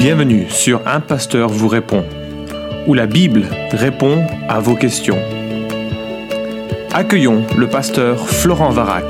[0.00, 2.06] Bienvenue sur Un Pasteur vous répond,
[2.86, 5.18] où la Bible répond à vos questions.
[6.90, 9.04] Accueillons le pasteur Florent Varac.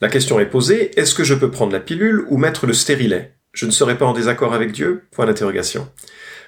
[0.00, 3.34] La question est posée, est-ce que je peux prendre la pilule ou mettre le stérilet?
[3.54, 5.04] Je ne serai pas en désaccord avec Dieu?
[5.12, 5.88] Point d'interrogation.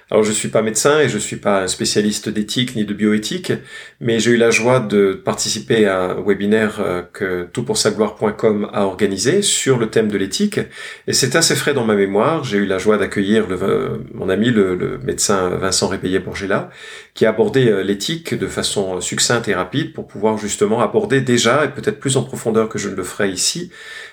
[0.09, 3.51] Alors je suis pas médecin et je suis pas un spécialiste d'éthique ni de bioéthique,
[3.99, 9.41] mais j'ai eu la joie de participer à un webinaire euh, que toutpoursagloire.com a organisé
[9.41, 10.61] sur le thème de l'éthique
[11.07, 12.45] et c'est assez frais dans ma mémoire.
[12.45, 16.69] J'ai eu la joie d'accueillir euh, mon ami le, médecin Vincent Répayet Bourgela
[17.13, 21.65] qui a abordé euh, l'éthique de façon succincte et rapide pour pouvoir justement aborder déjà
[21.65, 23.71] et peut-être plus en profondeur que je ne le ferai ici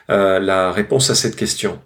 [0.09, 1.81] la réponse à cette question.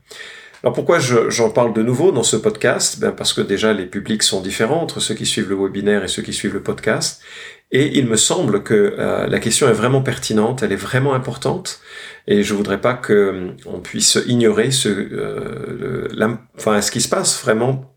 [0.63, 2.99] Alors pourquoi j'en parle de nouveau dans ce podcast?
[2.99, 6.09] Ben Parce que déjà les publics sont différents entre ceux qui suivent le webinaire et
[6.09, 7.23] ceux qui suivent le podcast.
[7.71, 11.81] Et il me semble que euh, la question est vraiment pertinente, elle est vraiment importante,
[12.27, 16.09] et je voudrais pas que euh, on puisse ignorer ce, euh,
[16.57, 17.95] enfin, ce qui se passe vraiment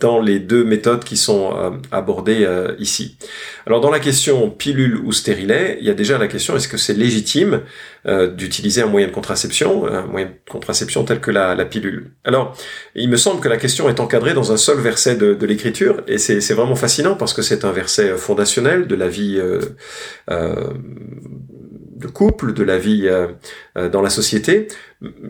[0.00, 3.18] dans les deux méthodes qui sont euh, abordées euh, ici.
[3.66, 6.76] Alors dans la question pilule ou stérilet, il y a déjà la question est-ce que
[6.76, 7.62] c'est légitime
[8.36, 12.12] d'utiliser un moyen de contraception, un moyen de contraception tel que la, la, pilule?
[12.24, 12.56] Alors
[12.94, 16.00] il me semble que la question est encadrée dans un seul verset de, de l'Écriture
[16.06, 19.38] et c'est vraiment fascinant parce que c'est un verset fondationnel de la vie
[21.98, 23.28] de couple, de la vie euh,
[23.76, 24.68] euh, dans la société.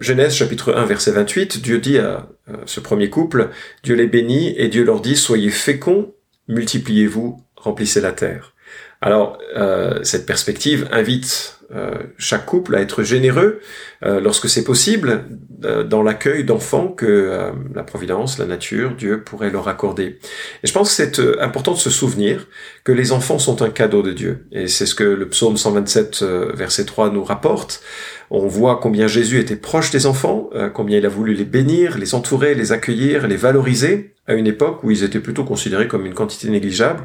[0.01, 2.29] Genèse chapitre 1 verset 28, Dieu dit à
[2.65, 3.51] ce premier couple,
[3.83, 6.15] Dieu les bénit et Dieu leur dit, soyez féconds,
[6.49, 8.55] multipliez-vous, remplissez la terre.
[9.01, 13.61] Alors, euh, cette perspective invite euh, chaque couple à être généreux
[14.03, 15.27] euh, lorsque c'est possible
[15.67, 20.19] euh, dans l'accueil d'enfants que la Providence, la nature, Dieu pourrait leur accorder.
[20.63, 22.47] Et je pense que c'est important de se souvenir
[22.85, 24.47] que les enfants sont un cadeau de Dieu.
[24.51, 26.23] Et c'est ce que le psaume 127,
[26.55, 27.83] verset 3 nous rapporte.
[28.31, 32.15] On voit combien Jésus était proche des enfants, combien il a voulu les bénir, les
[32.15, 36.13] entourer, les accueillir, les valoriser à une époque où ils étaient plutôt considérés comme une
[36.13, 37.05] quantité négligeable,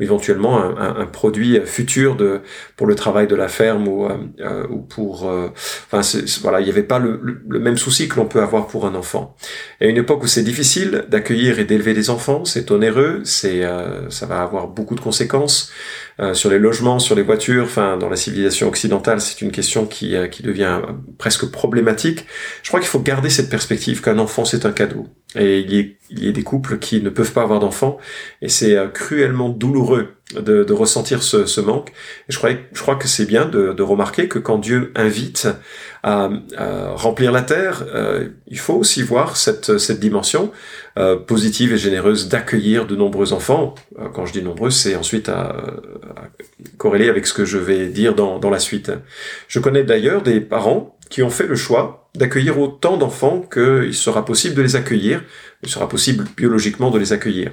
[0.00, 2.40] ou éventuellement un, produit futur de,
[2.76, 5.28] pour le travail de la ferme ou, euh, euh ou pour...
[5.28, 5.48] Euh,
[5.90, 6.00] enfin,
[6.40, 9.36] voilà, il n'y avait pas le, même souci que l'on peut avoir pour un enfant.
[9.80, 14.08] À une époque où c'est difficile d'accueillir et d'élever des enfants, c'est onéreux, c'est euh,
[14.08, 15.70] ça va avoir beaucoup de conséquences
[16.34, 20.14] sur les logements, sur les voitures, enfin, dans la civilisation occidentale, c'est une question qui,
[20.30, 20.80] qui devient
[21.18, 22.26] presque problématique.
[22.62, 25.08] Je crois qu'il faut garder cette perspective qu'un enfant, c'est un cadeau.
[25.36, 27.96] Et il y, a des couples qui ne peuvent pas avoir d'enfants,
[28.42, 31.92] et c'est euh, cruellement douloureux de, ressentir ce, manque.
[32.28, 35.48] Je crois, que c'est bien de, remarquer que quand Dieu invite
[36.02, 36.30] à,
[36.94, 40.52] remplir la terre, euh, il faut aussi voir cette, dimension
[40.98, 43.74] euh, positive et généreuse d'accueillir de nombreux enfants.
[44.14, 46.28] Quand je dis nombreux, c'est ensuite à, à,
[46.78, 48.90] corréler avec ce que je vais dire dans la suite.
[49.48, 54.24] Je connais d'ailleurs des parents qui ont fait le choix d'accueillir autant d'enfants qu'il sera
[54.24, 55.22] possible de les accueillir,
[55.62, 57.52] il sera possible biologiquement de les accueillir.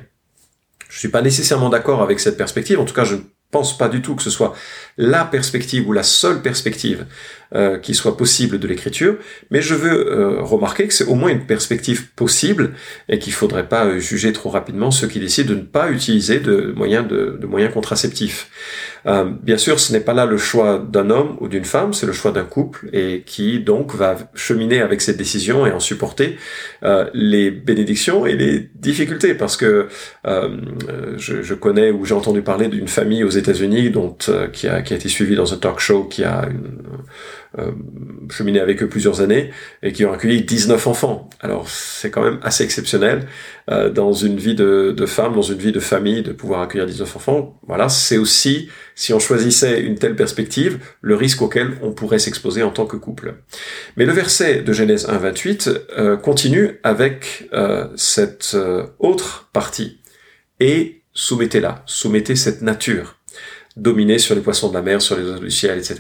[0.88, 3.22] Je suis pas nécessairement d'accord avec cette perspective, en tout cas je ne
[3.52, 4.56] pense pas du tout que ce soit
[4.98, 7.06] la perspective ou la seule perspective
[7.56, 9.16] euh, qui soit possible de l'écriture,
[9.50, 12.74] mais je veux euh, remarquer que c'est au moins une perspective possible
[13.08, 16.40] et qu'il faudrait pas euh, juger trop rapidement ceux qui décident de ne pas utiliser
[16.42, 18.52] de moyens de, moyens contraceptifs.
[19.06, 22.12] Bien sûr, ce n'est pas là le choix d'un homme ou d'une femme, c'est le
[22.12, 26.38] choix d'un couple et qui donc va cheminer avec cette décision et en supporter
[27.14, 29.88] les bénédictions et les difficultés, parce que
[30.26, 34.16] je, je, connais ou j'ai entendu parler d'une famille aux États-Unis dont
[34.54, 36.82] qui a, qui a été suivie dans un talk show qui a une
[37.58, 37.72] euh,
[38.30, 39.50] cheminé avec eux plusieurs années
[39.82, 41.30] et qui ont accueilli 19 enfants.
[41.40, 43.26] Alors c'est quand même assez exceptionnel
[43.72, 46.86] euh, dans une vie de, de, femme, dans une vie de famille, de pouvoir accueillir
[46.86, 47.60] 19 enfants.
[47.66, 52.62] Voilà, c'est aussi, si on choisissait une telle perspective, le risque auquel on pourrait s'exposer
[52.62, 53.36] en tant que couple.
[53.98, 60.02] Mais le verset de Genèse 1.28 euh, continue avec euh, cette euh, autre partie.
[60.60, 63.19] Et soumettez-la, soumettez cette nature
[63.82, 65.96] dominer sur les poissons de la mer, sur les eaux du ciel, etc.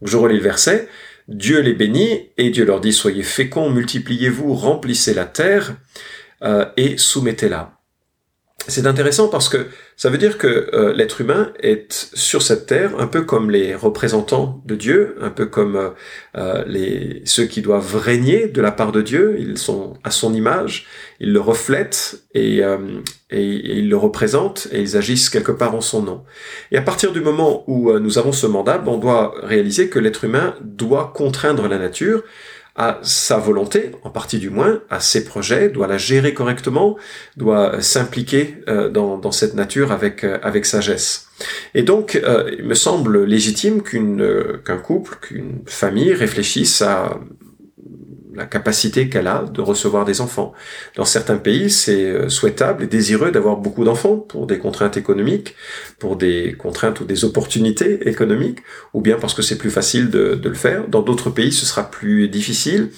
[0.00, 0.88] Donc je relis le verset.
[1.28, 5.76] Dieu les bénit et Dieu leur dit soyez féconds, multipliez-vous, remplissez la terre
[6.42, 7.78] euh, et soumettez-la.
[8.68, 9.66] C'est intéressant parce que
[9.96, 13.74] ça veut dire que euh, l'être humain est sur cette terre un peu comme les
[13.74, 15.90] représentants de Dieu, un peu comme euh,
[16.36, 19.36] euh, les ceux qui doivent régner de la part de Dieu.
[19.38, 20.86] Ils sont à son image,
[21.18, 22.58] ils le reflètent et,
[23.30, 23.42] et,
[23.78, 26.22] ils le représentent et ils agissent quelque part en son nom.
[26.70, 30.24] Et à partir du moment où nous avons ce mandat, on doit réaliser que l'être
[30.24, 32.22] humain doit contraindre la nature
[32.82, 36.96] à sa volonté, en partie du moins, à ses projets, doit la gérer correctement,
[37.36, 41.28] doit s'impliquer euh, dans, dans, cette nature avec, euh, avec sagesse.
[41.74, 47.20] Et donc, euh, il me semble légitime qu'un couple, qu'une famille réfléchisse à
[48.34, 50.52] la capacité qu'elle a de recevoir des enfants.
[50.96, 55.54] Dans certains pays, c'est euh, souhaitable et désireux d'avoir beaucoup d'enfants pour des contraintes économiques,
[55.98, 58.58] pour des contraintes ou des opportunités économiques,
[58.94, 60.88] ou bien parce que c'est plus facile de, le faire.
[60.88, 62.90] Dans d'autres pays, ce sera plus difficile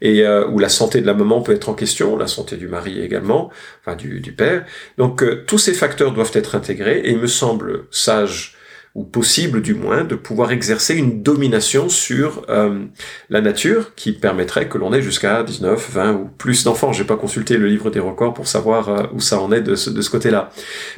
[0.00, 2.68] et euh, où la santé de la maman peut être en question, la santé du
[2.68, 3.50] mari également,
[3.80, 4.64] enfin du, père.
[4.98, 8.57] Donc euh, tous ces facteurs doivent être intégrés et il me semble sage
[8.98, 12.84] ou possible du moins, de pouvoir exercer une domination sur euh,
[13.30, 16.92] la nature qui permettrait que l'on ait jusqu'à 19, 20 ou plus d'enfants.
[16.92, 19.76] J'ai pas consulté le livre des records pour savoir euh, où ça en est de
[19.76, 20.50] ce, de ce côté-là.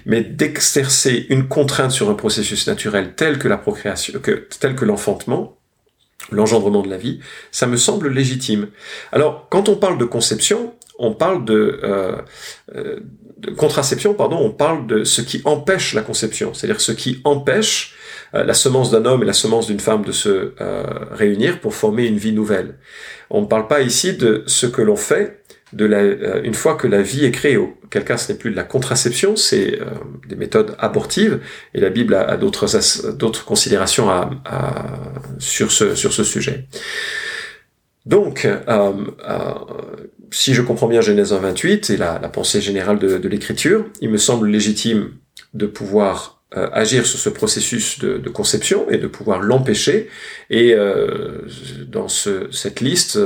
[0.06, 4.86] Mais d'exercer une contrainte sur un processus naturel tel que la procréation, que, tel que
[4.86, 5.58] l'enfantement,
[6.32, 7.20] l'engendrement de la vie,
[7.50, 8.68] ça me semble légitime.
[9.12, 12.16] Alors, quand on parle de conception, on parle de, euh,
[12.76, 13.00] euh,
[13.38, 17.94] de, contraception, pardon, on parle de ce qui empêche la conception, c'est-à-dire ce qui empêche
[18.34, 20.52] euh, la semence d'un homme et la semence d'une femme de se
[21.12, 22.76] réunir pour former une vie nouvelle.
[23.30, 25.38] On ne parle pas ici de ce que l'on fait
[25.72, 27.56] une fois que la vie est créée.
[27.56, 29.78] Auquel cas, ce n'est plus de la contraception, c'est
[30.28, 31.38] des méthodes abortives,
[31.74, 34.10] et la Bible a, d'autres considérations
[35.38, 36.66] sur ce sujet.
[38.06, 38.92] Donc, euh, euh,
[40.30, 44.48] si je comprends bien Genèse 1.28 et la, pensée générale de, l'Écriture, il me semble
[44.48, 45.12] légitime
[45.52, 50.08] de pouvoir euh, agir sur ce processus de, conception et de pouvoir l'empêcher.
[50.48, 50.74] Et
[51.88, 53.18] dans cette liste,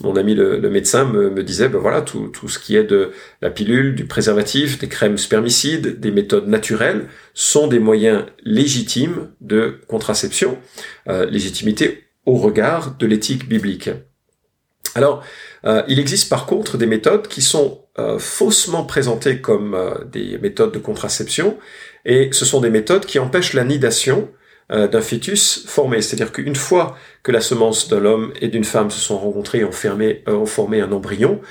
[0.00, 3.10] mon ami le, médecin me, disait, ben voilà, tout, ce qui est de
[3.42, 9.80] la pilule, du préservatif, des crèmes spermicides, des méthodes naturelles, sont des moyens légitimes de
[9.86, 10.56] contraception,
[11.06, 13.90] légitimité au regard de l'éthique biblique.
[14.94, 15.24] Alors,
[15.66, 20.38] euh, il existe par contre des méthodes qui sont euh, faussement présentées comme euh, des
[20.38, 21.58] méthodes de contraception,
[22.04, 24.28] et ce sont des méthodes qui empêchent la nidation
[24.70, 26.00] d'un fœtus formé.
[26.00, 29.64] C'est-à-dire qu'une fois que la semence de l'homme et d'une femme se sont rencontrées et
[29.64, 31.42] ont, formé un embryon,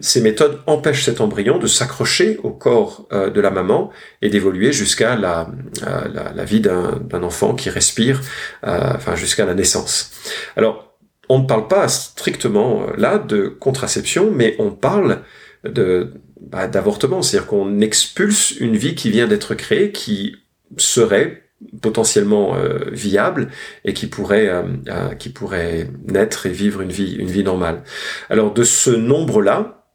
[0.00, 3.90] ces méthodes empêchent cet embryon de s'accrocher au corps de la maman
[4.22, 5.50] et d'évoluer jusqu'à la,
[5.82, 8.20] la, la, vie d'un enfant qui respire,
[8.64, 10.10] enfin jusqu'à la naissance.
[10.56, 10.91] Alors,
[11.28, 15.22] on ne parle pas strictement euh, là de contraception, mais on parle
[15.64, 20.36] de bah, d'avortement, c'est-à-dire qu'on expulse une vie qui vient d'être créée, qui
[20.76, 21.44] serait
[21.80, 23.48] potentiellement euh, viable
[23.84, 27.84] et qui pourrait euh, qui pourrait naître et vivre une vie une vie normale.
[28.28, 29.86] Alors de ce nombre-là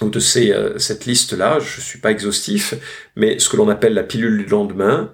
[0.00, 2.74] ou de ces, cette liste-là, je suis pas exhaustif,
[3.14, 5.12] mais ce que l'on appelle la pilule du lendemain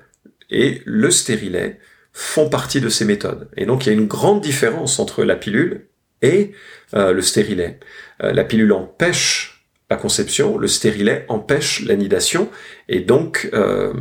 [0.49, 1.79] et le stérilet
[2.13, 3.49] font partie de ces méthodes.
[3.57, 5.89] Et donc il y a une grande différence entre la pilule
[6.23, 6.53] et
[6.95, 7.79] euh, le stérilet.
[8.23, 12.49] Euh, la pilule empêche la conception, le stérilet empêche l'anidation
[12.89, 13.93] et donc euh,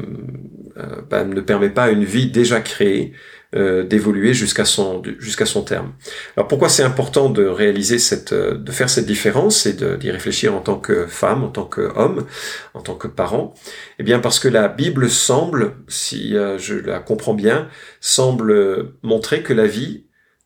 [1.10, 3.14] bah, ne permet pas une vie déjà créée
[3.56, 5.94] euh, d'évoluer jusqu'à son jusqu'à son terme.
[6.38, 10.54] Alors pourquoi c'est important de réaliser cette euh, de faire cette différence et d'y réfléchir
[10.54, 12.28] en tant que femme, en tant qu'homme,
[12.76, 13.56] en tant que parent?
[13.98, 17.70] Eh bien parce que la Bible semble, si euh, je la comprends bien,
[18.02, 20.06] semble montrer que la vie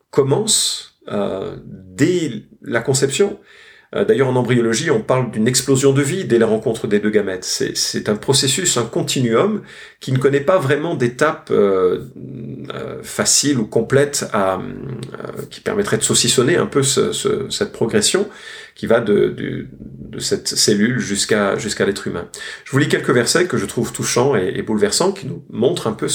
[0.09, 1.01] commence
[1.65, 3.37] dès la conception.
[3.95, 7.09] Euh, d'ailleurs, en embryologie, on parle d'une explosion de vie dès la rencontre des deux
[7.09, 7.43] gamètes.
[7.43, 9.61] C'est un processus, un continuum
[9.99, 12.05] qui ne connaît pas vraiment d'étape euh,
[12.73, 14.59] euh, facile ou complète à,
[15.49, 18.27] qui permettrait de saucissonner un peu cette progression
[18.75, 19.67] qui va de,
[20.17, 22.27] cette cellule jusqu'à l'être humain.
[22.65, 25.93] Je vous lis quelques versets que je trouve touchants et, bouleversants, qui nous montrent un
[25.93, 26.07] peu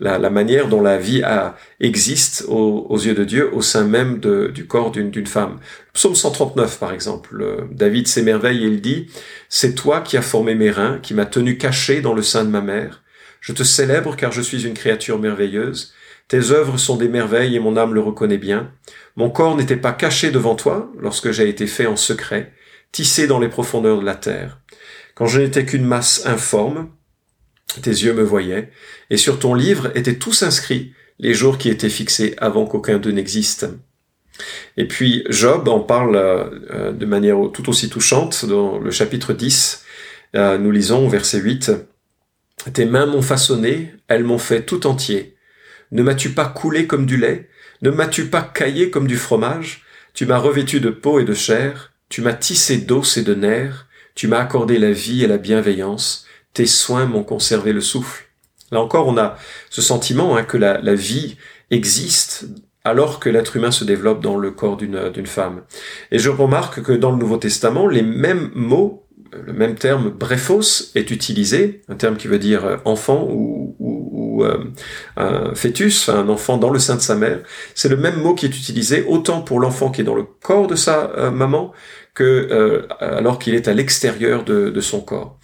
[0.00, 4.66] la, manière dont la vie a, existe aux, yeux de Dieu au sein même du
[4.66, 5.58] corps d'une femme.
[5.96, 9.06] Psaume 139 par exemple, David s'émerveille et il dit
[9.48, 12.50] «C'est toi qui as formé mes reins, qui m'as tenu caché dans le sein de
[12.50, 13.02] ma mère.
[13.40, 15.94] Je te célèbre car je suis une créature merveilleuse.
[16.28, 18.72] Tes œuvres sont des merveilles et mon âme le reconnaît bien.
[19.16, 22.52] Mon corps n'était pas caché devant toi lorsque j'ai été fait en secret,
[22.92, 24.60] tissé dans les profondeurs de la terre.
[25.14, 26.90] Quand je n'étais qu'une masse informe,
[27.80, 28.70] tes yeux me voyaient,
[29.08, 33.12] et sur ton livre étaient tous inscrits les jours qui étaient fixés avant qu'aucun d'eux
[33.12, 33.66] n'existe.
[34.76, 39.84] Et puis Job en parle euh, de manière tout aussi touchante dans le chapitre 10.
[40.34, 41.72] Euh, nous lisons au verset 8.
[42.72, 45.36] Tes mains m'ont façonné, elles m'ont fait tout entier.
[45.92, 47.48] Ne m'as-tu pas coulé comme du lait?
[47.82, 49.84] Ne m'as-tu pas caillé comme du fromage?
[50.14, 53.86] Tu m'as revêtu de peau et de chair, tu m'as tissé d'os et de nerfs,
[54.14, 58.24] tu m'as accordé la vie et la bienveillance, tes soins m'ont conservé le souffle.
[58.72, 59.36] Là encore, on a
[59.70, 61.36] ce sentiment hein, que la, vie
[61.70, 62.46] existe
[62.86, 65.62] alors que l'être humain se développe dans le corps d'une femme.
[66.12, 69.06] Et je remarque que dans le Nouveau Testament, les mêmes mots
[69.44, 74.64] le même terme brephos est utilisé, un terme qui veut dire euh, enfant ou, euh,
[75.16, 77.40] un fœtus, un enfant dans le sein de sa mère.
[77.74, 80.66] C'est le même mot qui est utilisé autant pour l'enfant qui est dans le corps
[80.66, 81.72] de sa euh, maman
[82.14, 85.38] que alors qu'il est à l'extérieur de, son corps.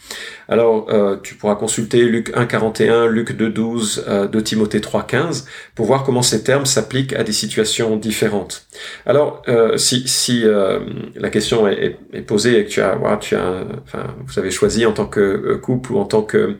[0.53, 6.05] Alors, euh, tu pourras consulter Luc 1.41, Luc 2.12, euh, 2 Timothée 3.15 pour voir
[6.05, 8.67] comment ces termes s'appliquent à des situations différentes.
[9.07, 10.81] Alors, euh, si, euh,
[11.17, 12.99] la question est, posée et que tu as,
[14.27, 16.59] vous avez choisi en tant que couple ou en tant que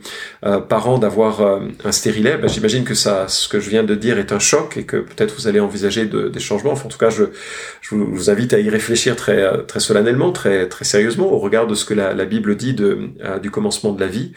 [0.71, 4.39] parent d'avoir un stérilet, ben, j'imagine que ce que je viens de dire est un
[4.39, 6.73] choc et que peut-être vous allez envisager de, des changements.
[6.73, 7.25] En tout cas, je,
[7.91, 9.45] vous invite à y réfléchir très,
[9.77, 13.11] solennellement, très, sérieusement au regard de ce que la, Bible dit de,
[13.43, 14.33] du commencement de la vie.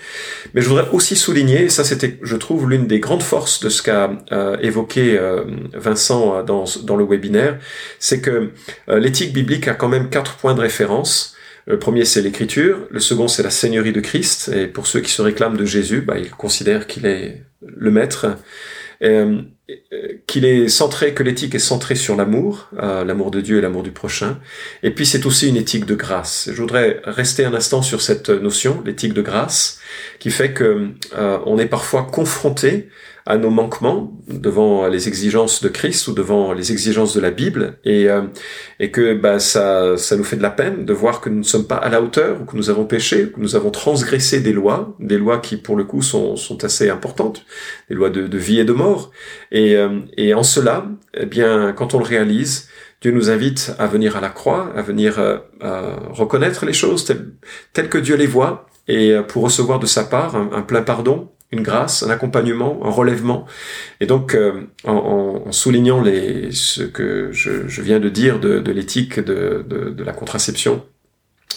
[0.56, 3.70] Mais je voudrais aussi souligner, et ça c'était, je trouve, l'une des grandes forces de
[3.70, 7.60] ce qu'a euh, évoqué euh, Vincent euh, dans, dans le webinaire,
[8.00, 8.50] c'est que
[8.88, 11.36] l'éthique biblique a quand même quatre points de référence.
[11.68, 12.88] Le premier, c'est l'écriture.
[12.90, 14.52] Le second, c'est la seigneurie de Christ.
[14.56, 18.38] Et pour ceux qui se réclament de Jésus, bah, ils considèrent qu'il est le maître.
[19.04, 19.42] Euh,
[20.28, 23.82] qu'il est centré, que l'éthique est centrée sur l'amour, euh, l'amour de Dieu et l'amour
[23.82, 24.40] du prochain.
[24.84, 26.50] Et puis c'est aussi une éthique de grâce.
[26.54, 29.80] Je voudrais rester un instant sur cette notion, l'éthique de grâce,
[30.20, 32.90] qui fait que euh, on est parfois confronté
[33.28, 37.80] à nos manquements devant les exigences de Christ ou devant les exigences de la Bible.
[37.84, 38.22] Et euh,
[38.80, 41.44] et que bah ça ça nous fait de la peine de voir que nous ne
[41.44, 44.54] sommes pas à la hauteur ou que nous avons péché, que nous avons transgressé des
[44.54, 47.46] lois, des lois qui pour le coup sont sont assez importantes,
[47.90, 49.12] des lois de, vie et de mort.
[49.52, 52.70] Et euh, et en cela eh bien quand on le réalise
[53.02, 55.40] Dieu nous invite à venir à la croix, à venir euh,
[56.12, 57.06] reconnaître les choses
[57.74, 61.64] telles, que Dieu les voit, et pour recevoir de sa part un plein pardon, une
[61.64, 63.46] grâce, un accompagnement, un relèvement.
[64.00, 69.66] Et donc, euh, en, soulignant les, ce que je, viens de dire de, l'éthique de,
[69.68, 70.84] de, la contraception,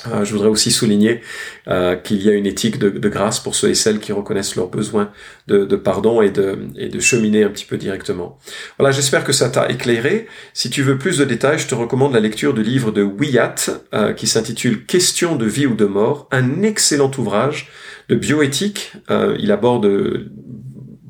[0.07, 1.23] euh, je voudrais aussi souligner
[1.67, 4.69] euh, qu'il y a une éthique de, grâce pour ceux et celles qui reconnaissent leurs
[4.69, 5.11] besoins
[5.49, 8.39] de, pardon et de, cheminer un petit peu directement.
[8.79, 10.27] Voilà, j'espère que ça t'a éclairé.
[10.55, 13.71] Si tu veux plus de détails, je te recommande la lecture du livre de Wyatt
[14.17, 17.69] qui s'intitule Question de vie ou de mort, un excellent ouvrage
[18.09, 18.93] de bioéthique.
[19.11, 19.87] Euh, il aborde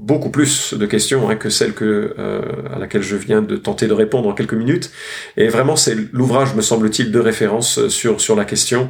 [0.08, 2.40] beaucoup plus de questions hein, que celle que euh,
[2.74, 4.90] à laquelle je viens de tenter de répondre en quelques minutes.
[5.36, 8.88] Et vraiment, c'est l'ouvrage, me semble-t-il, de référence euh, sur la question,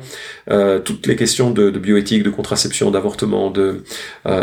[0.48, 3.52] euh, toutes les questions de, bioéthique, de contraception, d'avortement,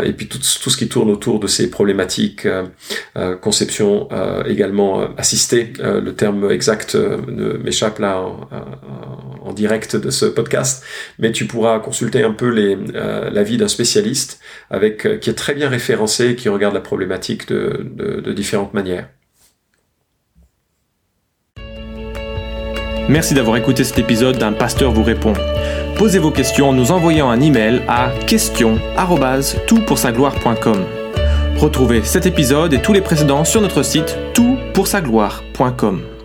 [0.04, 2.46] et puis tout, ce qui tourne autour de ces problématiques,
[3.40, 4.08] conception
[4.46, 5.72] également assistée.
[5.78, 6.96] le terme exact
[7.64, 8.24] m'échappe là
[9.44, 10.84] en, direct de ce podcast,
[11.18, 12.50] mais tu pourras consulter un peu
[13.30, 14.40] l'avis d'un spécialiste
[14.70, 19.08] qui est très bien référencé, qui regarde la problématique de, différentes manières.
[23.08, 25.32] Merci d'avoir écouté cet épisode d'un pasteur vous répond.
[25.96, 30.84] Posez vos questions en nous envoyant un email à question@toutpoursagloire.com.
[31.56, 36.15] Retrouvez cet épisode et tous les précédents sur notre site toutpoursagloire.com.